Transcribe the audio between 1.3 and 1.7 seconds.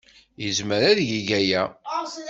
aya.